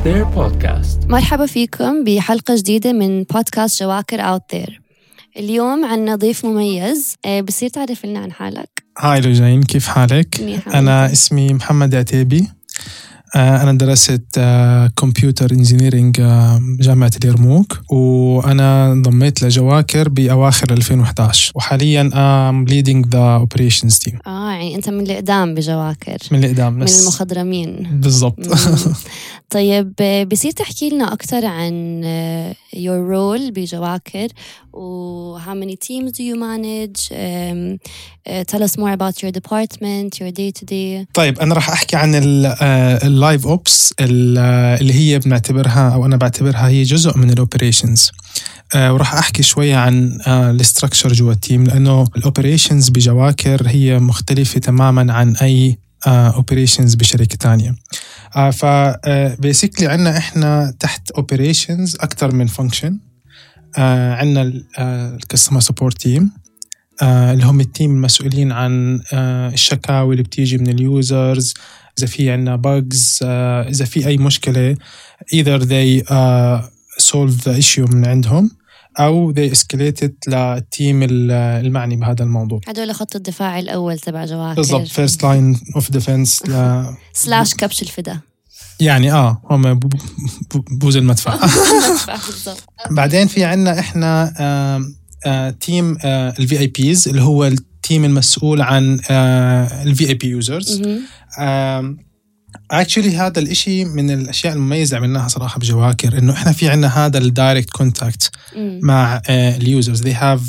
[0.00, 4.80] Out There بودكاست مرحبا فيكم بحلقة جديدة من بودكاست جواكر Out There
[5.36, 7.14] اليوم عنا ضيف مميز.
[7.24, 8.82] آه، بصير تعرف لنا عن حالك.
[8.98, 10.78] hi لوجين كيف حالك؟ منيحة.
[10.78, 12.48] أنا اسمي محمد عتيبي.
[13.36, 14.40] آه، أنا درست
[14.96, 16.16] computer engineering
[16.80, 24.18] جامعة اليرموك وأنا انضميت لجواكر بأواخر 2011 وحاليا I'm leading the operations team.
[24.26, 26.18] آه يعني أنت من القدام بجواكر.
[26.30, 28.00] من القدام من المخضرمين.
[28.02, 28.38] بالضبط.
[29.50, 34.28] طيب آه، بصير تحكي لنا أكثر عن آه، your role بجواكر
[34.72, 37.78] و how many teams do you manage um,
[38.28, 41.96] uh, tell us more about your department your day to day طيب أنا راح أحكي
[41.96, 42.14] عن
[43.04, 48.10] ال live ops اللي هي بنعتبرها أو أنا بعتبرها هي جزء من ال operations
[48.76, 54.60] وراح أحكي شوية عن ال structure جوا ال team لأنه ال operations بجواكر هي مختلفة
[54.60, 57.74] تماما عن أي operations بشركة تانية.
[58.52, 58.64] ف
[59.40, 62.98] basically عندنا إحنا تحت operations أكثر من function
[63.78, 66.30] عندنا ال customer support team
[67.02, 71.54] اللي هم ال team المسؤولين عن آه، الشكاوي اللي بتيجي من ال users
[71.98, 74.76] إذا في عندنا bugs إذا في أي مشكلة
[75.34, 76.04] either they
[77.02, 78.50] solve the issue من عندهم
[78.98, 82.60] أو they escalate it لل team المعني بهذا الموضوع.
[82.68, 84.54] هدول خط الدفاع الأول تبع جواكر.
[84.56, 86.42] بالضبط first line of defense
[87.12, 88.20] slash كبش الفدا.
[88.80, 89.88] يعني آه هم بو-
[90.54, 91.38] بو- بوز المدفع.
[92.90, 94.32] بعدين في عندنا إحنا
[95.26, 99.00] آه، team ال VIPs اللي هو ال team المسؤول عن
[99.86, 100.82] ال VIP users.
[102.70, 107.25] actually هذا الإشي من الأشياء المميزة عملناها صراحة بجواكر إنه إحنا في عندنا هذا ال
[107.25, 108.30] direct contact.
[108.82, 110.40] مع ال users they have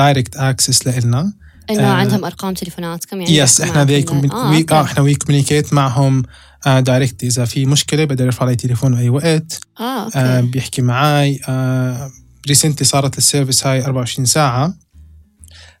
[0.00, 1.32] direct access لنا
[1.70, 4.90] إنه آه، عندهم أرقام تليفوناتكم يعني yes إحنا commun- آه، أوكي.
[4.90, 6.22] إحنا we communicate معهم
[6.66, 9.60] direct إذا في مشكلة بقدر يرفع علي تليفون بأي وقت.
[9.80, 10.46] آه آه أوكي.
[10.50, 12.10] بيحكي معي آه
[12.48, 14.74] recently صارت ال service هاي 24 ساعة.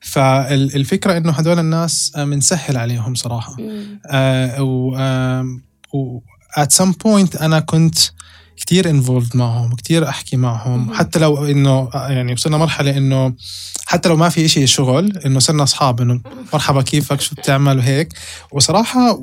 [0.02, 4.00] فالفكرة إنه هدول الناس آه، بنسهل عليهم صراحة مم.
[4.06, 5.46] آه و, آه
[5.94, 6.18] و
[6.60, 7.98] at some point أنا كنت
[8.56, 10.94] كتير involved معهم كتير أحكي معهم مهم.
[10.94, 13.34] حتى لو إنه آه، يعني وصلنا مرحلة إنه
[13.86, 16.20] حتى لو ما في إشي شغل إنه صرنا أصحاب إنه
[16.52, 18.12] مرحبا كيفك شو بتعمل وهيك
[18.52, 19.22] وصراحة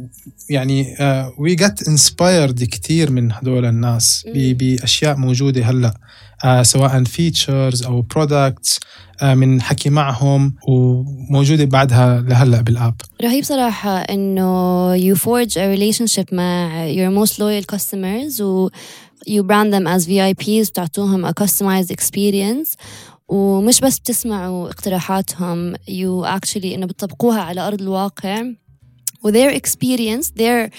[0.50, 0.96] يعني
[1.38, 4.54] we get inspired كتير من هدول الناس مم.
[4.54, 5.94] بأشياء موجودة هلأ آه
[6.62, 8.80] سواء features أو products
[9.24, 12.96] من حكي معهم وموجودة بعدها لهلأ بال app.
[13.24, 18.70] رهيب صراحة إنه you forge a relationship مع your most loyal customers و
[19.30, 22.76] you brand them as VIPs بتعطوهم a customized experience.
[23.28, 28.44] ومش بس بتسمعوا اقتراحاتهم you actually إنه بتطبقوها على أرض الواقع.
[29.24, 30.70] و their experience their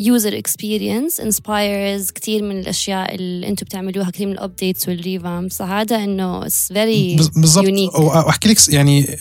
[0.00, 5.62] user experience inspires كثير من الأشياء اللي أنتم بتعملوها كثير من ال updates وال revamps
[5.62, 7.94] هذا إنه it's very بز- بالضبط.
[7.98, 9.16] واحكي لك يعني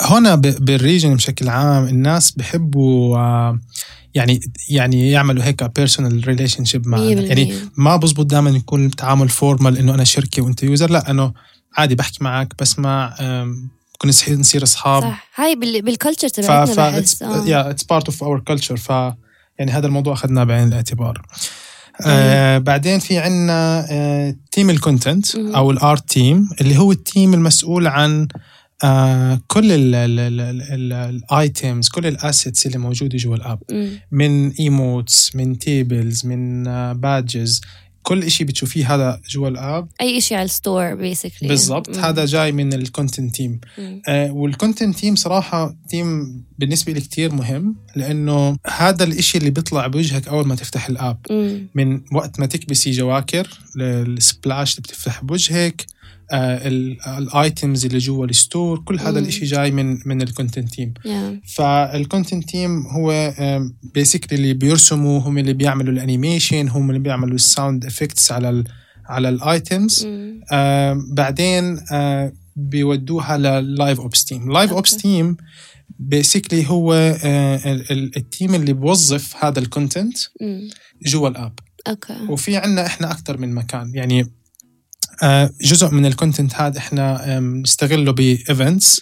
[0.00, 3.18] هنا بالريجن بشكل عام الناس بحبوا
[4.14, 7.28] يعني يعني يعملوا هيك personal relationship معنا بالمية.
[7.28, 11.32] يعني ما بزبط دائما يكون التعامل formal إنه أنا شركة وأنت user لا إنه
[11.76, 13.14] عادي بحكي معك بسمع
[13.98, 15.02] كنا نصير أصحاب.
[15.02, 15.28] صح.
[15.34, 18.74] هاي بال- بال culture تبعتنا ف yeah it's part of our culture.
[18.74, 18.92] ف
[19.58, 21.22] يعني هذا الموضوع أخذناه بعين الاعتبار
[22.06, 25.34] آه بعدين في عندنا آه team ال content.
[25.36, 28.28] أو ال art team اللي هو ال team المسؤول عن
[28.84, 29.66] آه كل
[30.72, 33.58] ال items كل ال assets اللي موجودة جوا ال app.
[34.12, 36.62] من emotes من tables من
[36.92, 37.60] badges
[38.04, 39.88] كل إشي بتشوفيه هذا جوا ال app.
[40.00, 41.96] أي شيء على ال store basically بالضبط.
[41.98, 43.60] هذا جاي من ال content team
[44.08, 49.86] آه، وال content team صراحة team بالنسبة لي كتير مهم لأنه هذا الإشي اللي بيطلع
[49.86, 51.18] بوجهك أول ما تفتح ال app.
[51.74, 55.86] من وقت ما تكبسي جواكر ال splash اللي بتفتح بوجهك
[56.32, 59.16] ال items اللي جوا ال store كل هذا مم.
[59.18, 60.94] الإشي جاي من من ال content team
[61.54, 63.34] فال content team هو
[63.94, 68.50] basically اللي بيرسموا هم اللي بيعملوا ال animation هم اللي بيعملوا ال sound effects على
[68.50, 68.64] ال
[69.06, 70.06] على ال items
[70.52, 74.70] آه بعدين آه بيودوها لل live ops team okay.
[74.72, 75.36] ops team
[75.98, 76.92] basically هو
[77.24, 80.18] آه ال- ال- team اللي بوظف هذا ال content
[81.06, 81.52] جوا ال app
[81.88, 83.90] okay وفي عنا إحنا أكثر من مكان.
[83.94, 84.26] يعني آه
[85.62, 89.00] جزء من ال content هذا إحنا آم، نستغله ب events.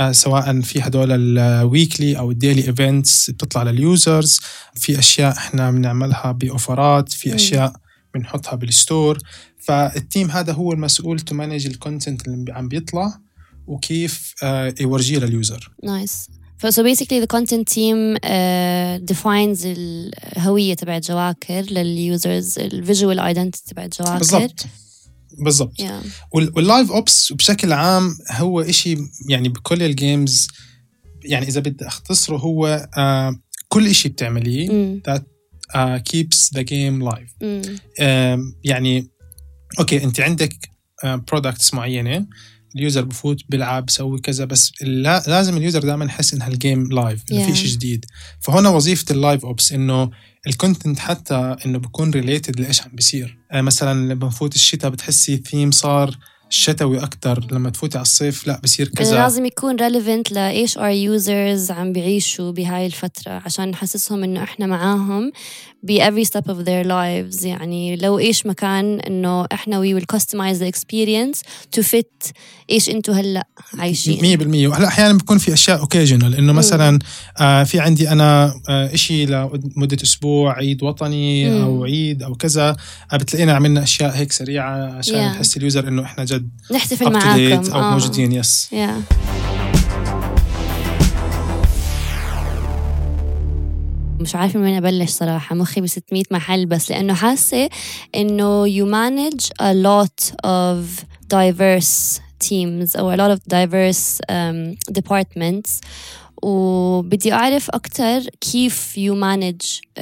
[0.00, 4.40] آه، سواء في هدول ال weekly أو ال daily events بتطلع لل users
[4.74, 7.34] في أشياء إحنا بنعملها ب offerات في.
[7.34, 7.72] أشياء
[8.14, 9.18] بنحطها بال store
[9.58, 13.18] فال team هذا هو المسؤول to manage ال content اللي عم بيطلع
[13.66, 16.28] وكيف آه، يورجيه لليوزر نايس
[16.66, 23.98] basically the content team uh, defines الهوية تبعت جواكر لل users ال visual identity تبعت
[24.02, 24.66] جواكر بالضبط.
[25.38, 26.06] بالضبط yeah.
[26.32, 28.96] وال live ops بشكل عام هو إشي
[29.28, 30.48] يعني بكل ال games
[31.24, 33.36] يعني إذا بدي أختصره هو آه
[33.68, 35.02] كل إشي بتعمليه مم.
[35.08, 35.20] that
[35.74, 37.44] uh, keeps the game live.
[38.00, 39.10] آم، يعني
[39.78, 40.70] okay أنت عندك
[41.04, 42.26] products معينة
[42.76, 46.57] ال user بفوت بيلعب بسوي كذا بس لا لازم ال user دائما يحس إنها ال
[46.57, 47.46] game live إنه Yeah.
[47.46, 48.04] في شيء جديد.
[48.40, 50.10] فهنا وظيفة ال live ops إنه
[50.46, 53.38] ال content حتى إنه بكون related لإيش عم بيصير.
[53.52, 56.16] آه، مثلا لما نفوت الشتاء بتحسي ثيم صار
[56.50, 59.16] شتوي أكثر لما تفوتي على الصيف لا بصير كذا.
[59.16, 65.32] لازم يكون relevant لإيش our users عم بيعيشوا بهاي الفترة عشان نحسسهم إنه إحنا معاهم.
[65.88, 70.58] ب every step of their lives يعني لو إيش مكان إنه إحنا we will customize
[70.58, 71.38] the experience
[71.78, 72.32] to fit
[72.70, 73.46] إيش أنتوا هلأ
[73.78, 76.98] عايشين 100% وهلأ أحيانا بيكون في أشياء occasional إنه مثلا
[77.40, 81.62] آه في عندي أنا آه شيء لمدة أسبوع عيد وطني مم.
[81.64, 82.76] أو عيد أو كذا
[83.12, 85.36] آه بتلاقينا عملنا أشياء هيك سريعة عشان Yeah.
[85.36, 87.90] يحس ال user إنه إحنا جد نحتفل معاكم أو آه.
[87.92, 89.25] موجودين yes Yeah.
[94.20, 97.68] مش عارفة من وين أبلش صراحة مخي ب 600 محل بس لأنه حاسة
[98.14, 101.04] إنه you manage a lot of
[101.34, 105.80] diverse teams أو a lot of diverse um, departments
[106.42, 110.00] وبدي أعرف أكتر كيف manage um,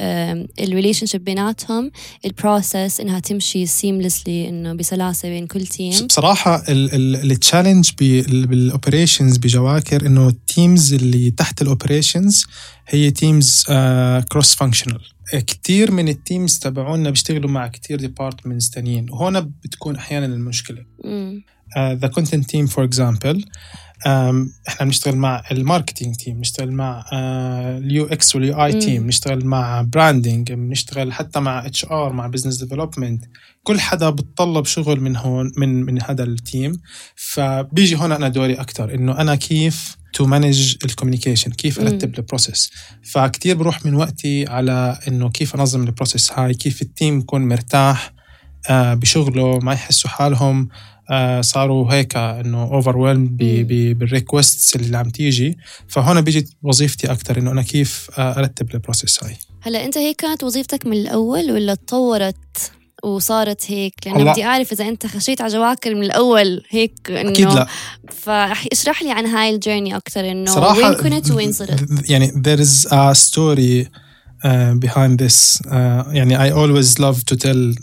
[0.59, 1.91] ال relationship بيناتهم
[2.25, 9.37] ال process إنها تمشي seamlessly إنه بسلاسة بين كل تيم بصراحة ال challenge بال operations
[9.37, 12.45] بجواكر إنه ال teams اللي تحت ال operations
[12.87, 13.63] هي teams
[14.31, 15.01] cross functional
[15.47, 19.09] كثير من ال teams تبعونا بيشتغلوا مع كثير departments تانيين.
[19.09, 20.85] وهون بتكون أحيانا المشكلة.
[21.77, 23.45] the content team for example
[24.67, 28.73] إحنا بنشتغل مع ال marketing team بنشتغل مع ال UX وال UI.
[28.73, 33.25] team بنشتغل مع branding بنشتغل حتى مع HR مع business development
[33.63, 36.81] كل حدا بتطلب شغل من هون من من هذا ال team
[37.15, 41.79] فبيجي هون أنا دوري أكثر إنه أنا كيف to manage ال communication كيف.
[41.79, 42.71] أرتب ال process
[43.03, 47.47] فكتير بروح من وقتي على إنه كيف أنظم ال process هاي كيف ال team يكون
[47.47, 48.13] مرتاح
[48.69, 50.69] آه، بشغله ما يحسوا حالهم.
[50.71, 50.94] آه،
[51.41, 53.13] صاروا هيك إنه over.
[53.93, 55.57] بال requests اللي عم تيجي.
[55.87, 59.37] فهون بيجي وظيفتي أكثر إنه أنا كيف آه، أرتب ال process هاي.
[59.61, 62.71] هلا أنت هيك كانت وظيفتك من الأول ولا تطورت
[63.03, 67.47] وصارت هيك؟ لأنه بدي أعرف إذا أنت خشيت على جواكر من الأول هيك إنه أكيد
[67.47, 67.67] لا.
[68.11, 72.59] فاشرح لي عن هاي ال journey أكثر إنه صراحة وين كنت وين صرت؟ يعني there
[72.59, 75.71] is a story uh, behind this uh,
[76.13, 77.75] يعني I always love to tell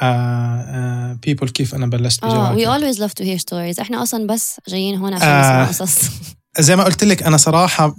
[0.00, 4.26] uh, uh, people كيف أنا بلشت with بجواكر always love to hear stories إحنا أصلا
[4.26, 5.40] بس جايين هون عشان آه.
[5.40, 6.10] نسمع قصص
[6.66, 7.96] زي ما قلت لك أنا صراحة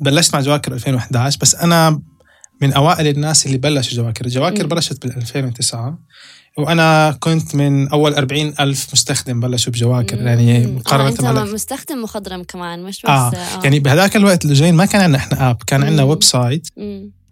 [0.00, 2.02] بلشت مع جواكر 2011 بس أنا
[2.62, 4.68] من أوائل الناس اللي بلشوا جواكر جواكر مم.
[4.68, 5.98] بلشت بال 2009
[6.58, 10.66] وأنا كنت من أول 40 ألف مستخدم بلشوا بجواكر يعني.
[10.66, 13.32] مقارنه آه أنت مستخدم مخضرم كمان مش بس آه.
[13.34, 13.60] آه.
[13.64, 16.02] يعني بهذاك الوقت اللي جايين ما كان عندنا إحنا app كان عندنا.
[16.02, 16.68] website.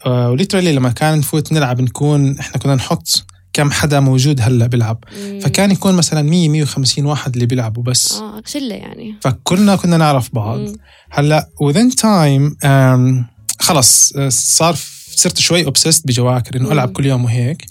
[0.07, 3.27] وليترالي لما كان نفوت نلعب نكون إحنا كنا نحط
[3.57, 5.05] كم حدا موجود هلا بيلعب.
[5.19, 5.41] مم.
[5.41, 8.13] فكان يكون مثلا 100 150 واحد اللي بيلعبوا بس.
[8.13, 9.15] آه شلة يعني.
[9.21, 10.59] فكلنا كنا نعرف بعض.
[10.59, 10.73] مم.
[11.11, 11.49] هلا
[11.91, 13.25] time um,
[13.61, 14.77] خلص آه، صار
[15.15, 16.73] صرت شوي اوبسست بجواكر إنه.
[16.73, 17.65] ألعب كل يوم وهيك.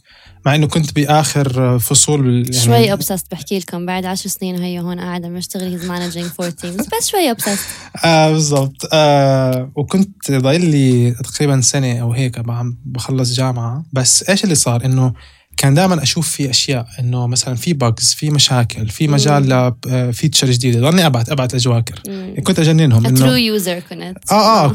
[0.45, 4.79] مع إنه كنت بآخر فصول بال- يعني شوي obsessed بحكي لكم بعد عشر سنين هي
[4.79, 8.05] هون قاعدة عم بشتغل he's managing four teams بس شوي obsessed.
[8.05, 8.89] آه بالضبط.
[8.93, 13.85] آه وكنت ضايل لي تقريبا سنة أو هيك عم بخلص جامعة.
[13.93, 15.13] بس إيش اللي صار؟ إنه
[15.57, 20.51] كان دائما أشوف في أشياء إنه مثلا في bugs في مشاكل في مجال ل feature
[20.51, 20.89] جديدة.
[20.89, 21.99] ضلني ابعت ابعت لجواكر.
[22.43, 24.17] كنت أجننهم إنه true user كنت.
[24.31, 24.73] آه آه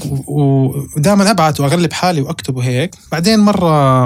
[0.97, 2.95] ودائما ابعت وأغلب حالي وأكتب وهيك.
[3.13, 4.05] بعدين مرة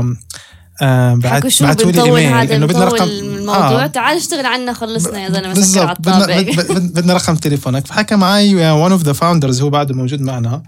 [0.83, 3.87] آه بعت بعتوا لي إيميل إنه بدنا رقم الموضوع.
[3.87, 6.01] تعال اشتغل عنا خلصنا يا زلمة بالضبط.
[6.01, 6.27] بدنا,
[6.71, 7.87] بدنا رقم تليفونك.
[7.87, 10.63] فحكى معي one of the founders هو بعده موجود معنا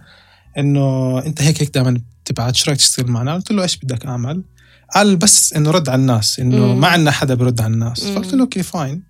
[0.58, 4.42] إنه أنت هيك هيك دائما بتبعت شو رأيك تشتغل معنا؟ قلت له إيش بدك أعمل؟
[4.94, 6.74] قال بس إنه رد على الناس إنه.
[6.74, 8.04] ما عندنا حدا برد على الناس.
[8.04, 9.02] فقلت له okay fine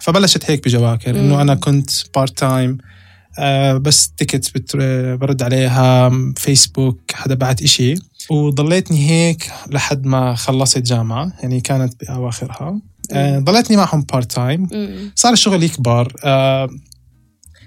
[0.00, 1.10] فبلشت هيك بجواكر.
[1.10, 2.78] إنه أنا كنت part time
[3.38, 4.76] آه بس tickets بت-
[5.20, 7.94] برد عليها فيسبوك حدا بعت إشي
[8.30, 12.80] وضليتني هيك لحد ما خلصت جامعة يعني كانت بأواخرها
[13.12, 14.68] آه ضليتني معهم part time.
[15.16, 16.68] صار الشغل يكبر آه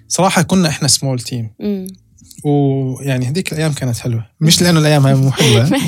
[0.07, 1.49] صراحة كنا إحنا small team.
[2.47, 4.25] ويعني هذيك الأيام كانت حلوة.
[4.41, 5.69] مش لأنه الأيام هاي مو حلوة.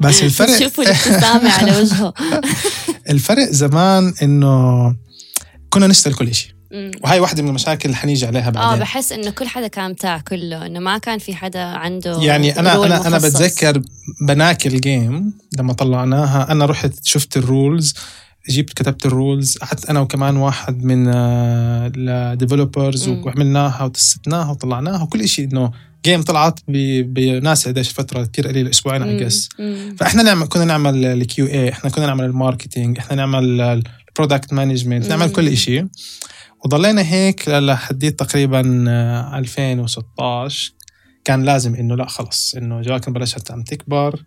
[0.00, 2.14] بس الفرق شوفوا الابتسامة على وجهه.
[3.10, 4.96] الفرق زمان إنه
[5.70, 6.50] كنا نشتغل كل شيء.
[7.04, 8.80] وهي واحدة من المشاكل اللي حنيجي عليها آه بعدين.
[8.80, 12.86] بحس إنه كل حدا كان بتاع كله إنه ما كان في حدا عنده يعني أنا
[12.86, 13.36] أنا أنا مخصص.
[13.36, 13.82] بتذكر
[14.28, 16.52] بناكل game لما طلعناها.
[16.52, 17.94] أنا رحت شفت ال rules
[18.48, 23.22] جبت كتبت ال rules قعدت أنا وكمان واحد من ال developers مم.
[23.26, 25.02] وعملناها وتستناها وطلعناها.
[25.02, 25.70] وكل شيء إنه
[26.04, 29.96] game طلعت بناس قديش فترة كثير قليلة أسبوعين just مم.
[29.98, 34.52] فإحنا نعمل كنا نعمل ال QA إحنا كنا نعمل ال marketing إحنا نعمل ال product
[34.52, 35.32] management نعمل.
[35.32, 35.86] كل شيء
[36.64, 40.72] وضلينا هيك لحديت تقريبا آه، 2016
[41.24, 44.22] كان لازم إنه لا خلص إنه جواكر بلشت عم تكبر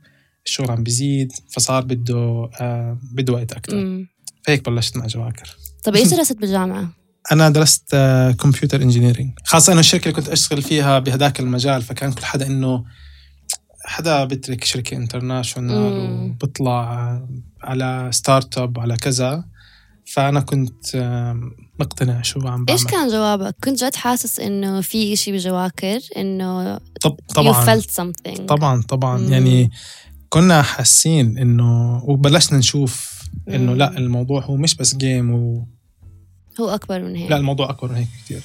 [0.46, 4.06] الشغل عم بيزيد فصار بده آه بده وقت أكثر.
[4.48, 6.90] فهيك بلشت مع جواكر طب إيش درست بالجامعة؟
[7.32, 7.96] أنا درست
[8.40, 12.84] computer engineering خاصة إنه الشركة اللي كنت أشتغل فيها بهداك المجال فكان كل حدا إنه
[13.86, 15.76] حدا بترك شركة international.
[16.32, 17.22] وبطلع
[17.64, 19.44] على startup على كذا
[20.14, 25.14] فأنا كنت آم، مقتنع شو عم بعمل إيش كان جوابك؟ كنت جد حاسس إنه في
[25.14, 29.32] إشي بجواكر إنه طب you طبعا felt something طبعا طبعا مم.
[29.34, 29.72] يعني
[30.30, 33.74] كنا حاسين إنه وبلشنا نشوف إنه.
[33.74, 35.68] لا الموضوع هو مش بس game و...
[36.62, 37.32] هو أكبر من هيك.
[37.32, 38.42] لا الموضوع أكبر من هيك كثير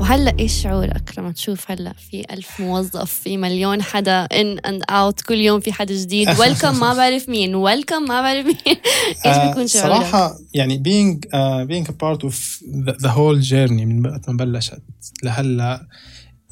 [0.00, 5.20] وهلأ إيش شعورك لما تشوف هلأ في ألف موظف في مليون حدا in and out
[5.20, 6.28] كل يوم في حدا جديد.
[6.40, 7.54] welcome ما بعرف مين.
[7.54, 8.56] welcome ما بعرف مين.
[9.26, 11.18] إيش آه، بيكون شعورك؟ صراحة يعني being
[11.68, 12.34] being a part of
[12.86, 14.82] the, the whole journey من وقت ما بلشت
[15.22, 15.86] لهلأ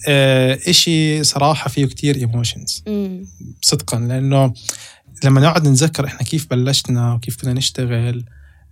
[0.09, 2.85] آه، إشي صراحة فيه كتير ايموشنز.
[3.63, 4.53] صدقا لأنه
[5.25, 8.25] لما نقعد نتذكر إحنا كيف بلشنا وكيف كنا نشتغل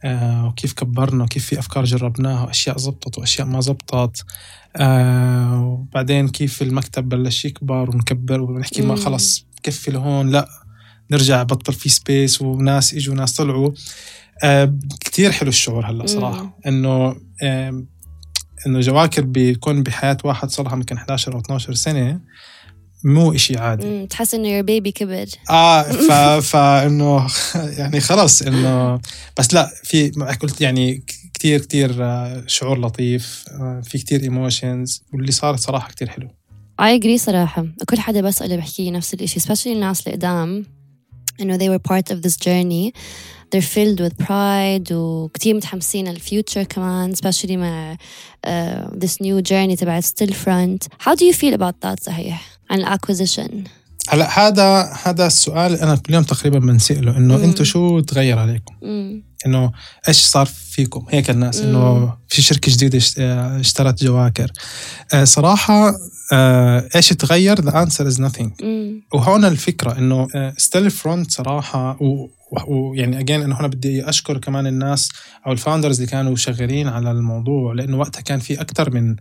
[0.05, 4.25] آه، وكيف كبرنا وكيف في أفكار جربناها وأشياء زبطت وأشياء ما زبطت
[4.77, 8.97] آه، وبعدين كيف المكتب بلش يكبر ونكبر ونحكي ما.
[8.97, 10.49] خلص بكفي لهون لا
[11.11, 13.71] نرجع بطل في space وناس اجوا ناس طلعوا
[14.45, 16.59] آه كتير حلو الشعور هلا صراحة.
[16.67, 17.17] إنه
[18.67, 22.21] إنه جواكر بيكون بحياة واحد صار لها يمكن 11 أو 12 سنة
[23.05, 24.07] مو إشي عادي.
[24.07, 25.27] تحس إنه your baby كبر.
[25.51, 26.13] آه ف
[26.53, 27.27] فإنه
[27.79, 29.01] يعني خلص إنه
[29.37, 31.03] بس لا في قلت يعني
[31.35, 36.29] كتير كتير آه، شعور لطيف آه، في كتير emotions واللي صارت صراحة كتير حلو.
[36.83, 37.67] I agree صراحة.
[37.89, 40.67] كل حدا بسأله بحكي نفس الإشي especially الناس اللي قدام
[41.41, 42.93] إنه they were part of this journey.
[43.55, 47.97] They're filled with pride وكتير متحمسين لل future كمان especially مع
[48.47, 48.51] uh,
[49.05, 50.89] this new journey تبعت Stillfront.
[51.07, 53.65] How do you feel about that صحيح؟ عن ال acquisition
[54.09, 57.37] هلا هذا هذا السؤال أنا كل يوم تقريبا بنسأله إنه.
[57.45, 58.75] أنتم شو تغير عليكم؟
[59.47, 59.73] إنه
[60.09, 64.53] إيش صار فيكم؟ هيك الناس إنه في شركة جديدة آه اشترت جواكر.
[65.15, 65.95] آه، صراحة
[66.33, 68.51] آه، إيش تغير؟ The answer is nothing.
[69.15, 72.29] وهون الفكرة إنه Stillfront صراحة و-
[72.69, 75.09] ويعني اجين إنه هنا بدي أشكر كمان الناس
[75.47, 79.17] أو ال founders اللي كانوا شغالين على الموضوع لأنه وقتها كان في أكثر من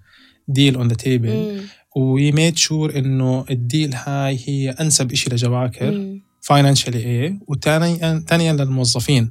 [0.47, 1.62] deal on the table
[1.97, 7.39] و we made sure إنه ال deal هاي هي أنسب شيء لجواكر financially إيه.
[7.47, 9.29] وثانيا ثانيا للموظفين.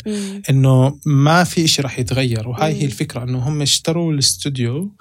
[0.50, 2.48] إنه ما في شيء راح يتغير.
[2.48, 2.80] وهاي مم.
[2.80, 3.22] هي الفكرة.
[3.22, 4.92] إنه هم اشتروا الاستوديو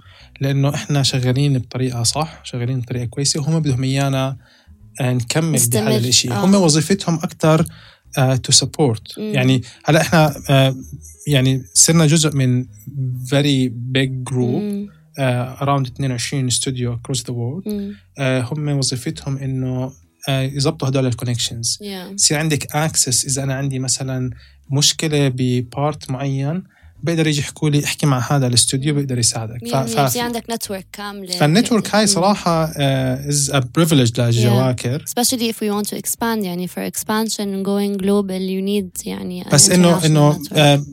[0.42, 3.40] لإنه إحنا شغالين بطريقة صح شغالين بطريقة كويسة.
[3.40, 4.38] وهم بدهم إيانا
[5.02, 5.60] آه، نكمل.
[5.72, 6.46] بهذا الشيء آه.
[6.46, 7.66] هم وظيفتهم أكثر
[8.44, 9.18] to support.
[9.18, 10.76] يعني هلأ إحنا آه،
[11.28, 12.66] يعني صرنا جزء من
[13.32, 14.95] very big group.
[15.62, 17.68] Around 22 studio the world.
[17.68, 23.80] uh, هم وظيفتهم إنه uh, يظبطوا هدول ال connections يصير عندك access إذا أنا عندي
[23.80, 24.30] مثلا
[24.72, 26.64] مشكلة ب part معين
[27.04, 29.64] بيقدر يجي يحكوا لي احكي مع هذا الاستوديو بيقدر يساعدك.
[29.64, 31.32] يعني في عندك network كاملة.
[31.32, 32.08] فال network هاي.
[32.08, 37.66] صراحة is a privilege للجواكر especially if we want to expand يعني for expansion and
[37.66, 40.40] going global you need يعني بس انه إنه.
[40.54, 40.86] آه،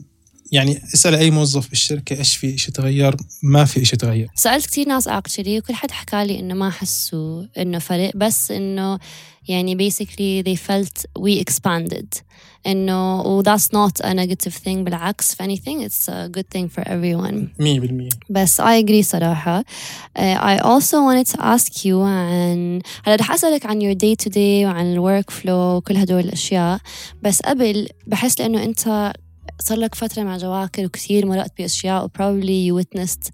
[0.53, 4.29] يعني اسأل أي موظف بالشركة إيش في شيء تغير ما في شيء تغير.
[4.35, 8.99] سألت كتير ناس actually وكل حد حكى لي إنه ما حسوا إنه فرق بس إنه
[9.47, 12.21] يعني basically they felt we expanded.
[12.67, 16.83] إنه و that's not a negative thing بالعكس if anything it's a good thing for
[16.87, 17.47] everyone.
[17.59, 19.61] 100% بس I agree صراحة.
[19.61, 24.29] uh, I also wanted to ask you عن هلا رح أسألك عن your day to
[24.29, 26.79] day وعن ال work flow وكل هدول الأشياء.
[27.21, 29.13] بس قبل بحس لأنه أنت
[29.59, 33.31] صار لك فترة مع جواكر وكثير مرقت بأشياء و probably you witnessed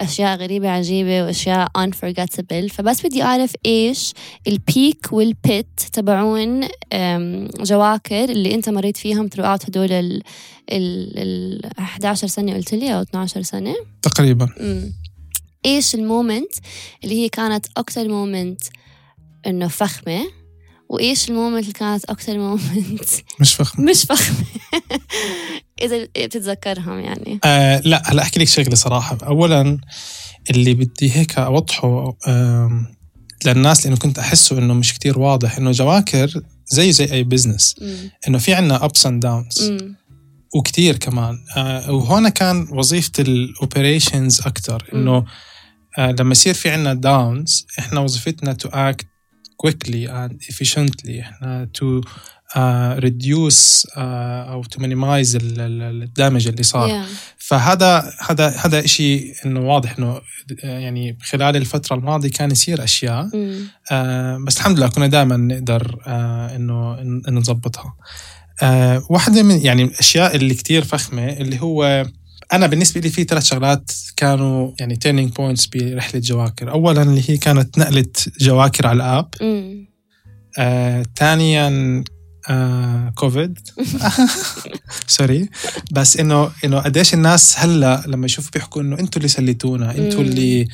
[0.00, 2.72] أشياء غريبة عجيبة وأشياء unforgettable.
[2.72, 4.12] فبس بدي أعرف إيش
[4.46, 6.68] ال peak وال pit تبعون
[7.60, 10.22] جواكر اللي أنت مريت فيهم throughout هدول ال
[10.72, 14.48] ال ال 11 سنة قلت لي أو 12 سنة؟ تقريبا.
[15.66, 16.52] إيش ال moment
[17.04, 18.60] اللي هي كانت أكتر moment
[19.46, 20.24] إنه فخمة؟
[20.88, 23.04] وإيش ال moment اللي كانت أكتر moment؟
[23.40, 24.46] مش فخم مش فخمة.
[25.82, 27.40] إذا بتتذكرهم يعني.
[27.44, 29.18] آه لا هلا أحكي لك شغلة صراحة.
[29.22, 29.78] اولا
[30.50, 32.16] اللي بدي هيك أوضحه
[33.46, 37.74] للناس لأنه كنت أحسه إنه مش كتير واضح إنه جواكر زي زي أي business.
[38.28, 39.72] إنه في عنا ups and downs.
[40.56, 41.38] وكتير كمان.
[41.56, 45.24] آه وهون كان وظيفة ال operations أكثر إنه
[45.98, 49.06] آه لما يصير في عنا downs إحنا وظيفتنا to act
[49.66, 51.20] quickly and efficiently.
[51.20, 52.08] إحنا to
[52.54, 57.06] uh, reduce uh, أو to minimize ال damage اللي صار Yeah.
[57.38, 60.20] فهذا هذا هذا شيء إنه واضح إنه
[60.64, 63.58] آه، يعني خلال الفترة الماضية كان يصير أشياء مم.
[63.92, 67.94] آه بس الحمد لله كنا دائما نقدر آه إنه إن- انه نظبطها
[68.62, 72.06] آه واحدة من يعني الأشياء اللي كتير فخمة اللي هو
[72.52, 77.36] أنا بالنسبة لي في ثلاث شغلات كانوا يعني turning points برحلة جواكر اولا اللي هي
[77.36, 78.06] كانت نقلة
[78.40, 79.28] جواكر على ال app.
[80.58, 82.04] آه، ثانيا
[82.48, 83.58] آه، كوفيد
[85.06, 85.48] سوري
[85.92, 90.20] بس إنه إنه قديش الناس هلأ لما يشوفوا بيحكوا إنه أنتوا اللي سليتونا أنتوا.
[90.20, 90.68] اللي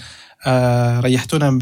[0.47, 1.59] آه ريحتونا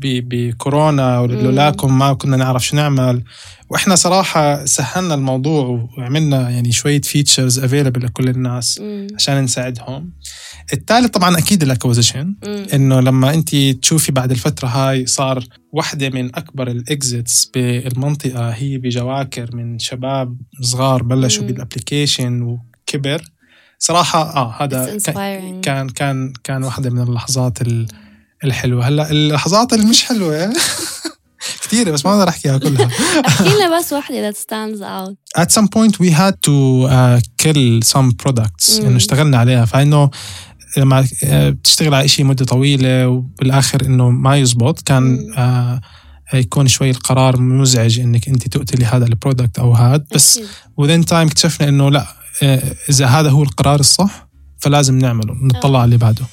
[0.00, 1.18] بكورونا.
[1.20, 3.22] ولولاكم ما كنا نعرف شو نعمل
[3.70, 8.80] وإحنا صراحة سهلنا الموضوع وعملنا يعني شوية features available لكل الناس.
[9.14, 10.10] عشان نساعدهم
[10.72, 12.34] الثالث طبعا أكيد ال acquisition.
[12.74, 18.78] إنه لما انت تشوفي بعد الفترة هاي صار واحدة من أكبر ال exits بالمنطقة هي
[18.78, 21.44] بجواكر من شباب صغار بلشوا.
[21.44, 23.22] بال application وكبر
[23.78, 24.62] صراحة آه It's
[25.08, 25.88] هذا كان.
[25.88, 27.86] كان كان واحدة من اللحظات ال-
[28.44, 30.52] الحلوة هلأ اللحظات اللي مش حلوة
[31.62, 32.88] كثيره بس ما أقدر أحكيها كلها
[33.26, 37.88] أحكي لنا بس واحدة that stands out at some point we had to uh, kill
[37.94, 38.80] some products.
[38.80, 40.10] إنه اشتغلنا عليها فإنه
[40.76, 45.32] لما آه، بتشتغل على شيء مدة طويلة وبالآخر إنه ما يزبط كان مم.
[45.36, 45.80] آه
[46.34, 50.40] يكون شوي القرار مزعج إنك أنت تقتلي هذا البرودكت أو هذا بس
[50.80, 52.06] within time اكتشفنا إنه لا
[52.42, 56.24] آه، إذا هذا هو القرار الصح فلازم نعمله نطلع على اللي بعده.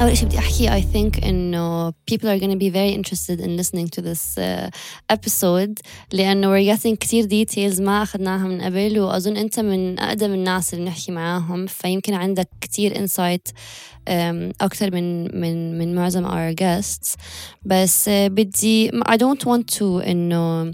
[0.00, 3.56] أول شيء بدي أحكي I think إنه people are going to be very interested in
[3.56, 4.70] listening to this uh,
[5.12, 5.80] episode
[6.12, 10.84] لأنه we're getting كتير details ما أخذناها من قبل وأظن أنت من أقدم الناس اللي
[10.84, 17.16] بنحكي معاهم فيمكن عندك كتير insight um, أكتر من من من معظم our guests
[17.64, 20.72] بس uh, بدي I don't want to إنه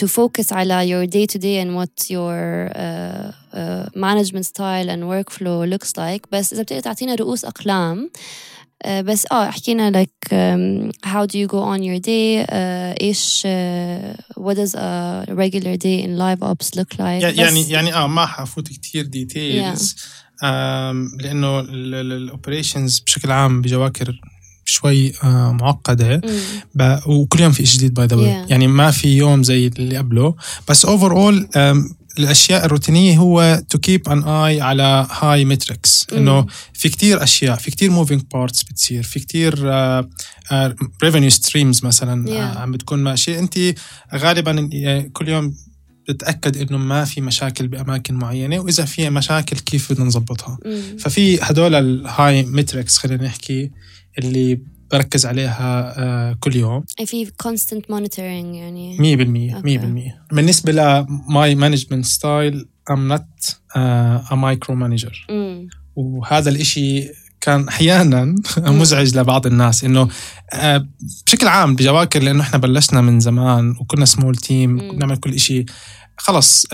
[0.00, 5.02] to focus على your day to day and what your uh, uh, management style and
[5.02, 8.10] workflow looks like بس إذا بتقدر تعطينا رؤوس أقلام
[8.84, 12.52] uh, بس اه احكينا like um, how do you go on your day uh,
[13.02, 17.68] ايش uh, what does a regular day in live ops look like يعني يعني بس-
[17.70, 19.96] يعني اه ما حفوت كثير ديتيلز
[20.42, 24.20] لانه الاوبريشنز بشكل عام بجواكر
[24.65, 26.21] شوي آه معقدة
[27.05, 28.51] وكل يوم في شيء جديد by the Yeah.
[28.51, 30.35] يعني ما في يوم زي اللي قبله
[30.69, 31.47] بس overall
[32.19, 36.45] الأشياء الروتينية هو to keep an eye على هاي metrics إنه.
[36.73, 39.59] في كتير أشياء في كتير moving parts بتصير في كتير
[41.03, 42.29] revenue streams مثلا Yeah.
[42.57, 43.59] آه، عم بتكون ماشيه أنت
[44.15, 45.53] غالبا آه، كل يوم
[46.09, 50.57] بتأكد إنه ما في مشاكل بأماكن معينة وإذا في مشاكل كيف بدنا نظبطها.
[50.99, 53.71] ففي هدول الهاي metrics خلينا نحكي
[54.19, 54.59] اللي
[54.91, 56.83] بركز عليها آه، كل يوم.
[57.05, 58.19] في constant monitoring
[58.55, 58.97] يعني.
[58.97, 59.61] 100%
[60.31, 65.27] 100% بالنسبة ل my management style I'm not a micro manager.
[65.95, 67.09] وهذا الإشي
[67.41, 68.35] كان أحيانا
[68.79, 70.07] مزعج لبعض الناس إنه
[70.53, 70.87] آه،
[71.25, 74.91] بشكل عام بجواكر لأنه إحنا بلشنا من زمان وكنا small team مم.
[74.91, 75.65] بنعمل كل إشي.
[76.17, 76.65] خلص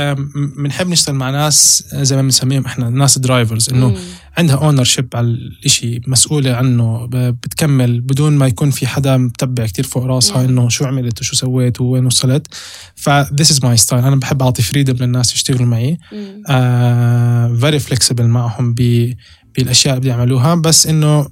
[0.58, 3.98] بنحب نشتغل مع ناس آه، زي ما بنسميهم إحنا ناس drivers إنه.
[4.38, 10.04] عندها ownership على الإشي مسؤولة عنه بتكمل بدون ما يكون في حدا متبع كتير فوق
[10.06, 10.46] راسها.
[10.46, 12.48] إنه شو عملت وشو سويت ووين وصلت
[12.96, 16.44] ف this is my style أنا بحب أعطي freedom للناس يشتغلوا معي مم.
[16.50, 21.28] آه very flexible معهم بالأشياء اللي بيعملوها بس إنه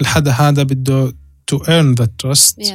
[0.00, 1.12] الحدا هذا بده
[1.54, 2.74] earn that trust yeah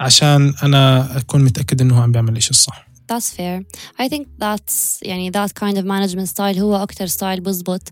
[0.00, 3.63] عشان أنا أكون متأكد إنه هو عم بيعمل الشيء الصح That's fair.
[3.99, 7.89] I think that's يعني that kind of management style هو أكتر ستايل بزبط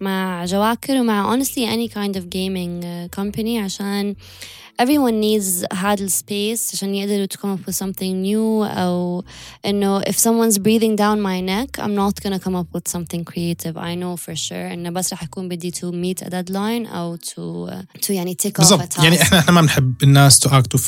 [0.00, 4.14] مع جواكر ومع honestly any kind of gaming uh, company عشان
[4.82, 9.24] everyone needs هذا السبيس عشان يقدروا to come up with something new أو
[9.66, 13.76] إنه if someone's breathing down my neck I'm not gonna come up with something creative
[13.76, 17.70] I know for sure إنه بس رح يكون بدي to meet a deadline أو to
[17.70, 20.50] uh, to يعني tick off a بالضبط task يعني احنا احنا ما بنحب الناس to
[20.50, 20.82] act of,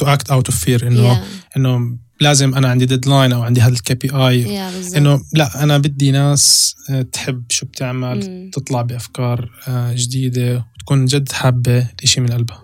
[0.00, 1.56] to act out of fear انه yeah.
[1.56, 6.75] انه لازم أنا عندي deadline أو عندي هذا ال KPI إنه لا أنا بدي ناس
[6.89, 8.49] آه، تحب شو بتعمل مم.
[8.53, 12.63] تطلع بأفكار آه، جديدة وتكون جد حابة الاشي من قلبها.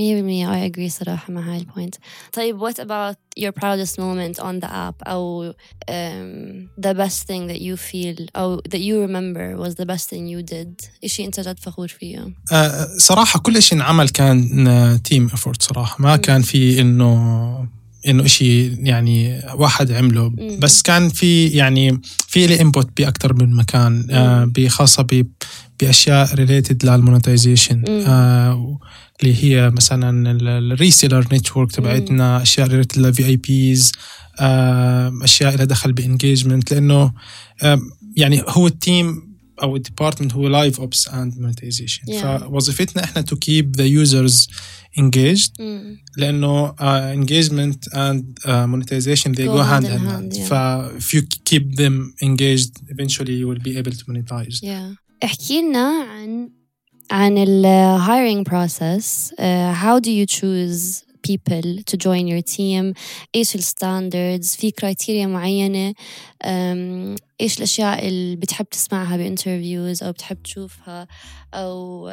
[0.00, 1.94] 100% I agree صراحة مع هاي ال point
[2.32, 7.60] طيب what about your proudest moment on the app أو um, the best thing that
[7.60, 11.58] you feel أو that you remember was the best thing you did إشي أنت جد
[11.58, 12.34] فخور فيه.
[12.52, 15.96] آه، صراحة كل شيء انعمل كان team effort صراحة.
[16.02, 17.68] ما كان في إنه
[18.08, 20.58] إنه شيء يعني واحد عمله مم.
[20.60, 25.26] بس كان في يعني في لي input باكثر من مكان آه، بخاصة ب-
[25.80, 28.78] بأشياء related لل monetization مم.
[29.22, 33.92] اللي هي مثلا ال reseller network تبعتنا أشياء related لل VIPs
[35.22, 37.12] أشياء لها دخل ب engagement لأنه
[37.62, 37.80] آه،
[38.16, 39.31] يعني هو التيم
[39.63, 42.21] او الديبارتمنت هو لايف اوبس اند مونتايزيشن Yeah.
[42.43, 44.47] فوظيفتنا احنا تو كيب ذا يوزرز
[44.99, 45.97] engaged مم.
[46.17, 50.33] لانه uh, engagement and uh, monetization they Go go, hand hand in in hand, hand.
[50.33, 50.43] yeah.
[50.49, 50.53] ف
[50.99, 54.59] if you keep them engaged eventually you will be able to monetize.
[54.63, 54.97] Yeah.
[55.23, 56.49] احكي لنا عن
[57.11, 57.65] عن ال
[58.01, 62.94] hiring process uh, how do you choose people to join your team
[63.34, 70.12] إيش ال standards في criteria معينة um, إيش الأشياء اللي بتحب تسمعها ب interviews أو
[70.12, 71.08] بتحب تشوفها
[71.54, 72.08] أو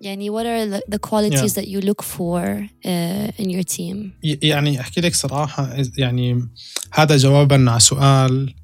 [0.00, 5.00] يعني what are the, qualities that you look for uh, in your team يعني أحكي
[5.00, 6.48] لك صراحة يعني
[6.92, 8.54] هذا جوابا على سؤال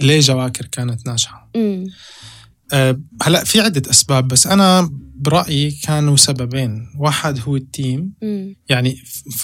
[0.00, 1.90] ليه جواكر كانت ناجحة؟ mm.
[2.72, 8.56] أه هلا في عدة أسباب بس أنا برأيي كانوا سببين، واحد هو ال team Mm.
[8.68, 8.96] يعني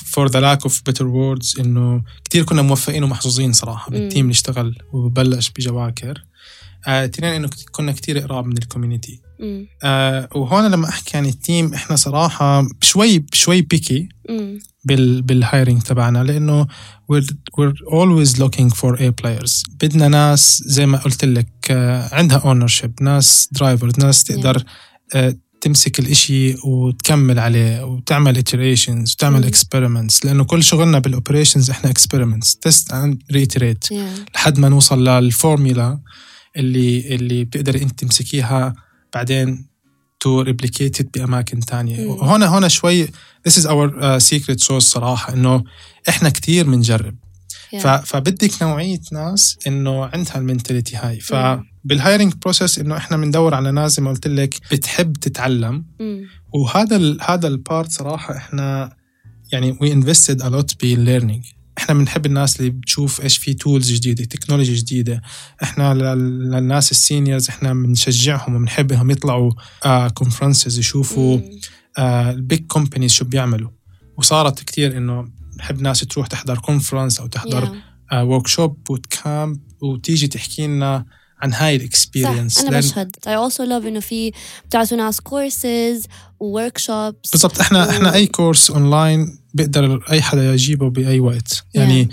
[0.04, 4.32] for the lack of better words إنه كثير كنا موفقين ومحظوظين صراحة بال team اللي
[4.32, 6.24] اشتغل وبلش بجواكر
[6.86, 9.20] آه، اثنين إنه كت- كنا كثير قراب من ال community.
[9.82, 14.08] آه وهون لما أحكي عن ال team إحنا صراحة شوي شوي picky.
[14.84, 16.66] بال بال hiring تبعنا لأنه
[17.12, 17.24] we're,
[17.60, 22.90] we're always looking for A players بدنا ناس زي ما قلت لك آه، عندها ownership
[23.00, 24.64] ناس drivers ناس تقدر
[25.14, 29.50] آه، تمسك الإشي وتكمل عليه وتعمل iterations وتعمل مم.
[29.50, 34.34] experiments لأنه كل شغلنا بال operations إحنا experiments test and reiterate Yeah.
[34.34, 35.98] لحد ما نوصل للفورميلا
[36.56, 38.74] اللي اللي بتقدر أنت تمسكيها
[39.14, 39.66] بعدين
[40.24, 42.18] to replicate it بأماكن تانية مم.
[42.20, 43.06] هون هون شوي
[43.48, 45.64] this is our uh, secret sauce صراحة إنه
[46.08, 47.14] إحنا كتير بنجرب
[47.64, 47.76] Yeah.
[47.78, 53.54] ف- فبدك نوعية ناس إنه عندها ال mentality هاي فبال hiring process إنه إحنا بندور
[53.54, 56.02] على ناس زي ما قلت لك بتحب تتعلم Mm.
[56.54, 58.96] وهذا ال هذا ال part صراحة إحنا
[59.52, 61.44] يعني we invested a lot بال learning
[61.78, 65.22] إحنا بنحب الناس اللي بتشوف إيش في tools جديدة technology جديدة
[65.62, 69.52] إحنا لل- للناس ال seniors إحنا بنشجعهم وبنحب إنهم يطلعوا
[70.14, 71.42] conferences يشوفوا Mm.
[71.98, 73.70] ال big companies شو بيعملوا
[74.18, 77.76] وصارت كتير إنه بنحب ناس تروح تحضر conference أو تحضر.
[78.14, 81.04] workshop boot camp وتيجي تحكي لنا
[81.42, 84.32] عن هاي ال experience أنا بشهد I also love إنه في
[84.66, 86.08] بتعطوا ناس courses
[86.40, 91.64] و workshops بالضبط إحنا و- إحنا أي كورس اونلاين بيقدر أي حدا يجيبه بأي وقت.
[91.74, 92.08] يعني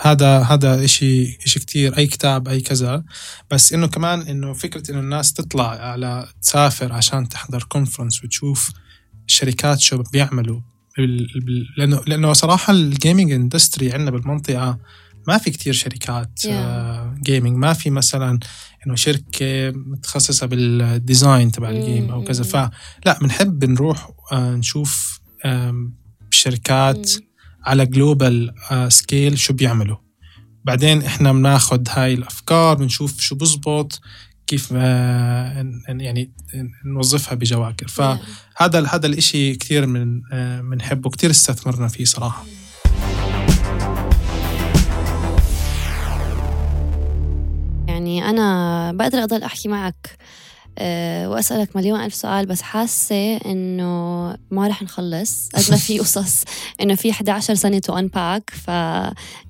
[0.00, 3.04] هذا هذا إشي إشي كتير أي كتاب أي كذا.
[3.50, 8.70] بس إنه كمان إنه فكرة إنه الناس تطلع على تسافر عشان تحضر conference وتشوف
[9.26, 10.60] شركات شو بيعملوا.
[11.78, 14.78] لأنه لأنه صراحة ال gaming industry عندنا بالمنطقة
[15.28, 17.22] ما في كتير شركات Yeah.
[17.22, 18.38] gaming ما في مثلا
[18.86, 22.44] إنه شركة متخصصة بال design تبع ال game أو كذا.
[22.44, 25.20] فلا بنحب نروح آه، نشوف
[26.36, 27.26] شركات مم.
[27.64, 28.54] على global
[28.88, 29.96] scale شو بيعملوا
[30.64, 34.00] بعدين إحنا بناخد هاي الأفكار بنشوف شو بزبط
[34.46, 36.30] كيف آه، يعني
[36.84, 37.88] نوظفها بجواكر.
[37.88, 42.44] فهذا هذا الإشي كثير من آه، بنحبه كثير استثمرنا فيه صراحة
[47.88, 50.18] يعني أنا بقدر أضل أحكي معك
[50.78, 53.84] أه وأسألك مليون ألف سؤال بس حاسة إنه
[54.50, 56.44] ما رح نخلص قد ما في قصص
[56.80, 58.70] إنه في 11 سنة to unpack ف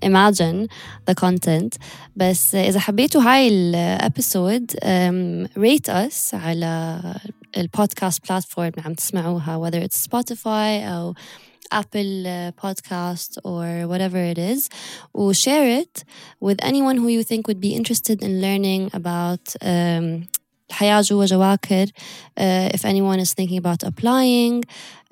[0.05, 0.67] imagine
[1.11, 1.79] the content
[2.17, 4.73] بس إذا حبيتوا هاي ال episode
[5.59, 7.01] rate us على
[7.57, 11.15] ال podcast platform اللي عم تسمعوها whether it's Spotify أو
[11.75, 14.69] Apple uh, podcast or whatever it is
[15.13, 16.05] or share it
[16.41, 20.29] with anyone who you think would be interested in learning about um,
[20.71, 24.65] الحياة جوا جواكر uh, if anyone is thinking about applying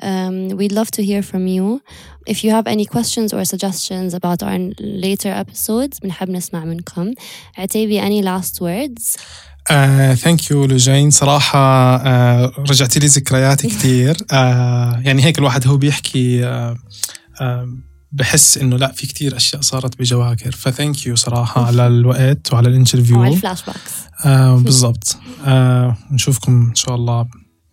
[0.02, 1.80] um, we'd love to hear from you.
[2.26, 7.12] If you have any questions or suggestions about our later episodes بنحب نسمع منكم.
[7.58, 9.16] عتيبي any last words.
[10.14, 11.10] ثانك يو لوجين.
[11.10, 14.24] صراحة uh, رجعتي لي ذكريات كثير uh,
[15.06, 16.76] يعني هيك الواحد هو بيحكي uh,
[17.40, 17.44] uh,
[18.12, 20.52] بحس إنه لا في كتير أشياء صارت بجواكر.
[20.52, 24.26] ف thank you صراحة على الوقت وعلى ال interview وعلى ال flashbacks uh,
[24.64, 25.50] بالضبط uh,
[26.12, 27.26] نشوفكم ان شاء الله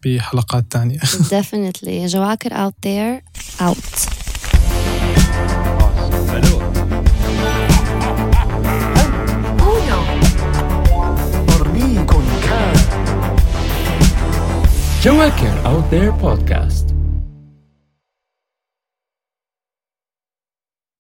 [0.06, 3.22] بحلقات تانية definitely جواكر out there
[3.62, 4.22] out
[15.04, 16.91] جواكر Out There Podcast